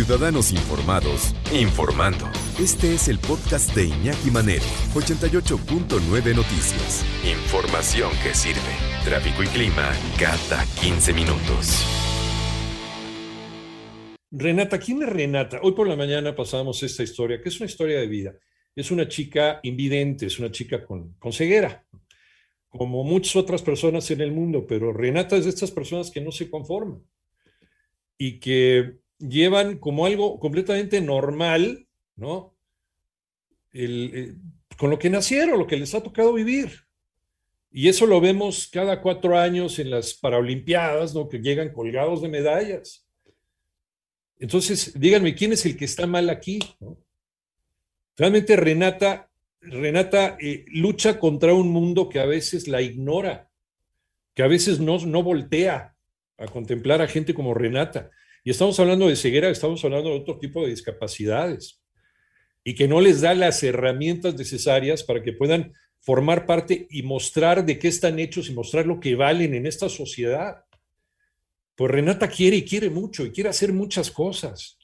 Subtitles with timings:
[0.00, 2.24] Ciudadanos Informados, informando.
[2.58, 7.04] Este es el podcast de Iñaki Manero, 88.9 Noticias.
[7.22, 8.72] Información que sirve.
[9.04, 11.84] Tráfico y clima cada 15 minutos.
[14.30, 15.60] Renata, ¿quién es Renata?
[15.62, 18.34] Hoy por la mañana pasamos esta historia, que es una historia de vida.
[18.74, 21.84] Es una chica invidente, es una chica con, ceguera,
[22.70, 26.32] como muchas otras personas en el mundo, pero Renata es de estas personas que no
[26.32, 27.02] se conforman
[28.16, 32.54] y que llevan como algo completamente normal, ¿no?
[33.72, 34.34] Eh,
[34.76, 36.70] con lo que nacieron, lo que les ha tocado vivir.
[37.70, 41.28] Y eso lo vemos cada cuatro años en las Paralimpiadas, ¿no?
[41.28, 43.06] Que llegan colgados de medallas.
[44.38, 46.58] Entonces, díganme, ¿quién es el que está mal aquí?
[48.16, 49.30] Realmente Renata,
[49.60, 53.50] Renata eh, lucha contra un mundo que a veces la ignora,
[54.34, 55.94] que a veces no, no voltea
[56.38, 58.10] a contemplar a gente como Renata.
[58.44, 61.82] Y estamos hablando de ceguera, estamos hablando de otro tipo de discapacidades
[62.64, 67.64] y que no les da las herramientas necesarias para que puedan formar parte y mostrar
[67.64, 70.64] de qué están hechos y mostrar lo que valen en esta sociedad.
[71.74, 74.78] Pues Renata quiere y quiere mucho y quiere hacer muchas cosas.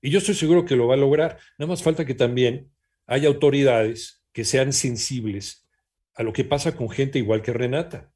[0.00, 1.38] Y yo estoy seguro que lo va a lograr.
[1.58, 2.70] Nada más falta que también
[3.06, 5.68] haya autoridades que sean sensibles
[6.14, 8.12] a lo que pasa con gente igual que Renata.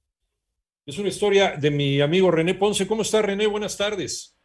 [0.85, 2.87] Es una historia de mi amigo René Ponce.
[2.87, 3.47] ¿Cómo está René?
[3.47, 4.36] Buenas tardes.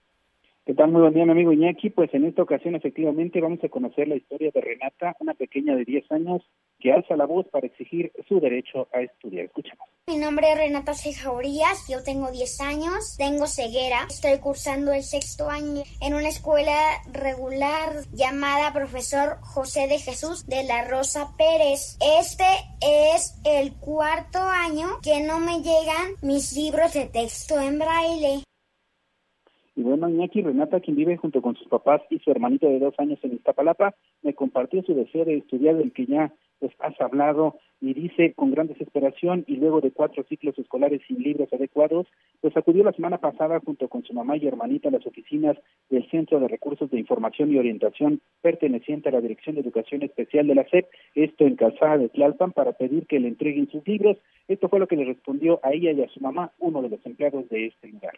[0.64, 0.92] ¿Qué tal?
[0.92, 1.90] Muy buen día, mi amigo Iñaki.
[1.90, 5.86] Pues en esta ocasión, efectivamente, vamos a conocer la historia de Renata, una pequeña de
[5.86, 6.44] 10 años
[6.80, 9.46] que alza la voz para exigir su derecho a estudiar.
[9.46, 9.90] Escuchamos.
[10.06, 15.50] Mi nombre es Renata Cejaurías, yo tengo 10 años, tengo ceguera, estoy cursando el sexto
[15.50, 16.78] año en una escuela
[17.12, 21.98] regular llamada Profesor José de Jesús de la Rosa Pérez.
[22.20, 22.46] Este
[22.82, 28.44] es el cuarto año que no me llegan mis libros de texto en braille.
[29.82, 32.94] Y bueno, Iñaki Renata, quien vive junto con sus papás y su hermanito de dos
[33.00, 37.58] años en Iztapalapa, me compartió su deseo de estudiar del que ya pues has hablado
[37.80, 42.06] y dice con gran desesperación y luego de cuatro ciclos escolares sin libros adecuados,
[42.42, 45.58] pues acudió la semana pasada junto con su mamá y hermanita a las oficinas
[45.90, 50.46] del Centro de Recursos de Información y Orientación perteneciente a la Dirección de Educación Especial
[50.46, 54.18] de la SEP, esto en Calzada de Tlalpan, para pedir que le entreguen sus libros.
[54.48, 57.04] Esto fue lo que le respondió a ella y a su mamá, uno de los
[57.04, 58.14] empleados de este lugar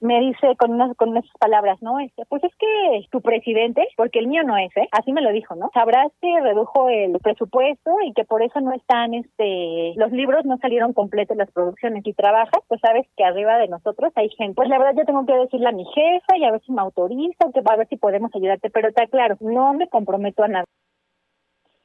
[0.00, 2.00] me dice con unas con esas palabras, ¿no?
[2.00, 4.88] Este, pues es que tu presidente, porque el mío no es, ¿eh?
[4.92, 5.70] Así me lo dijo, ¿no?
[5.74, 10.56] Sabrás que redujo el presupuesto y que por eso no están, este, los libros no
[10.58, 14.54] salieron completos las producciones y trabajas, pues sabes que arriba de nosotros hay gente.
[14.54, 16.80] Pues la verdad yo tengo que decirle a mi jefa y a ver si me
[16.80, 20.64] autoriza, que a ver si podemos ayudarte, pero está claro, no me comprometo a nada.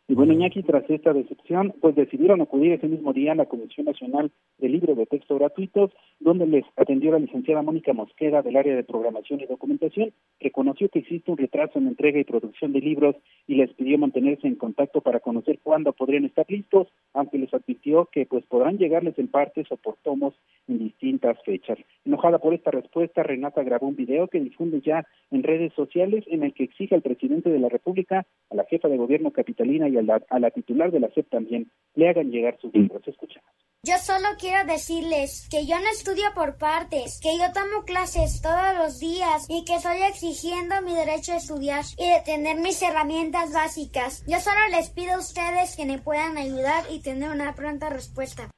[0.07, 3.87] Y bueno, Iñaki, tras esta decepción, pues decidieron acudir ese mismo día a la Comisión
[3.87, 8.75] Nacional de Libros de Texto Gratuitos, donde les atendió la licenciada Mónica Mosquera del área
[8.75, 12.79] de programación y documentación, reconoció que existe un retraso en la entrega y producción de
[12.79, 13.15] libros
[13.47, 18.05] y les pidió mantenerse en contacto para conocer cuándo podrían estar listos, aunque les advirtió
[18.11, 20.33] que pues podrán llegarles en partes o por tomos
[20.67, 21.77] en distintas fechas.
[22.05, 26.43] Enojada por esta respuesta, Renata grabó un video que difunde ya en redes sociales en
[26.43, 29.97] el que exige al presidente de la República, a la jefa de gobierno capitalina y
[29.97, 33.01] a la, titular de la SEP también le hagan llegar sus libros.
[33.07, 33.64] Escuchamos.
[33.87, 38.73] Yo solo quiero decirles que yo no estudio por partes, que yo tomo clases todos
[38.79, 43.53] los días y que estoy exigiendo mi derecho a estudiar y de tener mis herramientas
[43.53, 44.25] básicas.
[44.25, 48.49] Yo solo les pido a ustedes que me puedan ayudar y tener una pronta respuesta.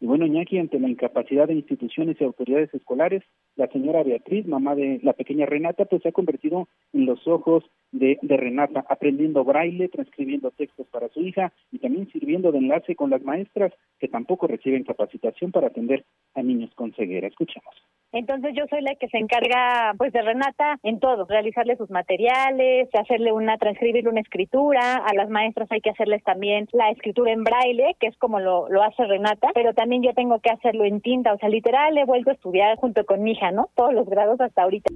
[0.00, 3.22] Y bueno, Iñaki, ante la incapacidad de instituciones y autoridades escolares,
[3.56, 7.64] la señora Beatriz, mamá de la pequeña Renata, pues se ha convertido en los ojos
[7.90, 12.96] de, de, Renata, aprendiendo braille, transcribiendo textos para su hija y también sirviendo de enlace
[12.96, 16.04] con las maestras que tampoco reciben capacitación para atender
[16.34, 17.28] a niños con ceguera.
[17.28, 17.74] Escuchemos.
[18.12, 22.88] Entonces yo soy la que se encarga pues de Renata en todo, realizarle sus materiales,
[22.92, 27.42] hacerle una, transcribirle una escritura, a las maestras hay que hacerles también la escritura en
[27.42, 31.00] braille, que es como lo, lo hace Renata, pero también yo tengo que hacerlo en
[31.00, 33.70] tinta, o sea, literal he vuelto a estudiar junto con mi hija, ¿no?
[33.74, 34.90] Todos los grados hasta ahorita.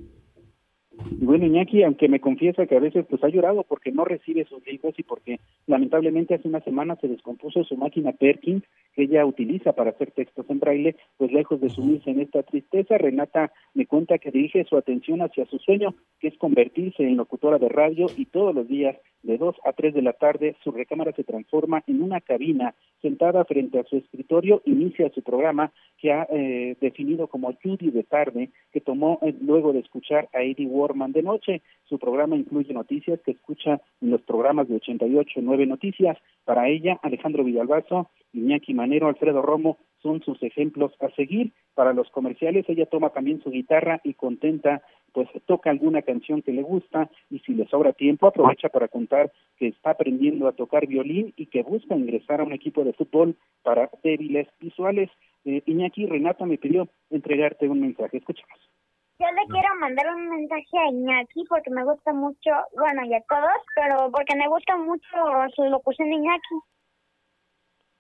[1.11, 4.45] Y bueno, Iñaki, aunque me confiesa que a veces pues ha llorado porque no recibe
[4.45, 8.65] sus libros y porque lamentablemente hace una semana se descompuso su máquina Perkins
[8.95, 12.97] que ella utiliza para hacer textos en braille, pues lejos de sumirse en esta tristeza,
[12.97, 17.59] Renata me cuenta que dirige su atención hacia su sueño, que es convertirse en locutora
[17.59, 21.13] de radio y todos los días de 2 a 3 de la tarde su recámara
[21.13, 26.27] se transforma en una cabina sentada frente a su escritorio, inicia su programa que ha
[26.31, 31.23] eh, definido como Judy de tarde, que tomó eh, luego de escuchar a Eddie De
[31.23, 31.63] noche.
[31.85, 36.17] Su programa incluye noticias que escucha en los programas de 88, 9 noticias.
[36.45, 41.53] Para ella, Alejandro Villalbazo, Iñaki Manero, Alfredo Romo son sus ejemplos a seguir.
[41.75, 44.83] Para los comerciales, ella toma también su guitarra y contenta
[45.13, 49.33] pues toca alguna canción que le gusta y si le sobra tiempo aprovecha para contar
[49.59, 53.35] que está aprendiendo a tocar violín y que busca ingresar a un equipo de fútbol
[53.63, 55.09] para débiles visuales.
[55.47, 58.19] Eh, Iñaki Renata me pidió entregarte un mensaje.
[58.19, 58.76] Escuchemos.
[59.19, 63.23] Yo le quiero mandar un mensaje a Iñaki porque me gusta mucho, bueno, y a
[63.23, 65.17] todos, pero porque me gusta mucho
[65.55, 66.55] su locución de Iñaki.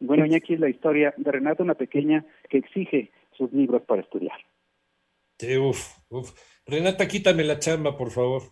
[0.00, 4.38] Bueno, Iñaki es la historia de Renata, una pequeña que exige sus libros para estudiar.
[5.38, 6.32] Sí, uf, uf.
[6.66, 8.42] Renata, quítame la chamba, por favor.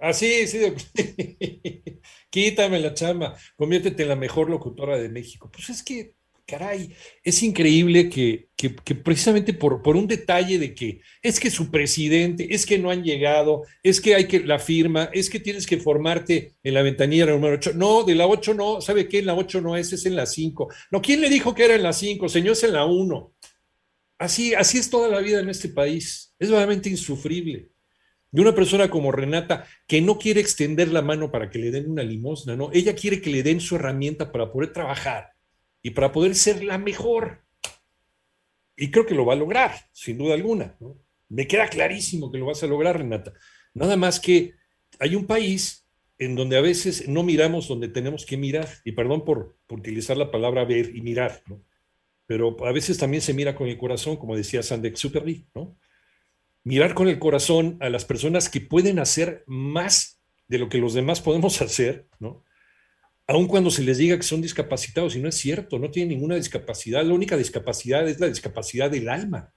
[0.00, 0.58] Ah, sí, sí.
[2.30, 3.36] quítame la chamba.
[3.56, 5.50] Conviértete en la mejor locutora de México.
[5.52, 6.14] Pues es que
[6.46, 8.48] caray, es increíble que,
[9.02, 13.02] precisamente por, por, un detalle de que es que su presidente, es que no han
[13.02, 17.26] llegado, es que hay que la firma, es que tienes que formarte en la ventanilla
[17.26, 17.72] número 8.
[17.74, 19.20] No, de la 8 no, ¿sabe qué?
[19.20, 20.68] En la 8 no es, es en la 5.
[20.90, 22.28] No, ¿quién le dijo que era en la 5?
[22.28, 23.34] Señor, es en la 1.
[24.18, 26.34] Así, así es toda la vida en este país.
[26.38, 27.70] Es realmente insufrible.
[28.32, 31.90] De una persona como Renata, que no quiere extender la mano para que le den
[31.90, 35.30] una limosna, no, ella quiere que le den su herramienta para poder trabajar
[35.82, 37.42] y para poder ser la mejor.
[38.76, 40.76] Y creo que lo va a lograr, sin duda alguna.
[41.28, 43.32] Me queda clarísimo que lo vas a lograr, Renata.
[43.74, 44.54] Nada más que
[44.98, 45.86] hay un país
[46.18, 50.30] en donde a veces no miramos donde tenemos que mirar, y perdón por, utilizar la
[50.30, 51.42] palabra ver y mirar,
[52.26, 55.78] pero a veces también se mira con el corazón, como decía Sandek Superly, ¿no?
[56.62, 60.92] Mirar con el corazón a las personas que pueden hacer más de lo que los
[60.92, 62.44] demás podemos hacer, ¿no?
[63.30, 66.34] Aun cuando se les diga que son discapacitados, y no es cierto, no tienen ninguna
[66.34, 69.54] discapacidad, la única discapacidad es la discapacidad del alma.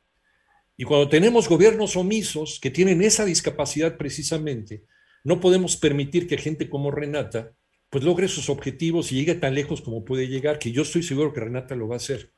[0.78, 4.84] Y cuando tenemos gobiernos omisos que tienen esa discapacidad precisamente,
[5.24, 7.56] no podemos permitir que gente como Renata
[7.90, 11.34] pues logre sus objetivos y llegue tan lejos como puede llegar, que yo estoy seguro
[11.34, 12.32] que Renata lo va a hacer.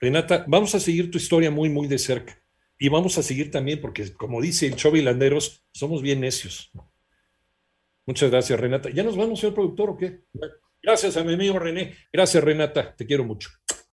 [0.00, 2.36] Renata, vamos a seguir tu historia muy, muy de cerca.
[2.78, 6.72] Y vamos a seguir también, porque como dice el Chovi Landeros, somos bien necios.
[8.06, 8.90] Muchas gracias, Renata.
[8.90, 10.24] ¿Ya nos vamos, señor productor, o qué?
[10.82, 11.94] Gracias a mi amigo René.
[12.12, 12.94] Gracias, Renata.
[12.96, 13.50] Te quiero mucho.